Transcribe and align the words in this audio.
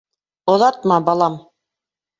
Оҙатма, 0.55 0.99
балам. 1.11 1.39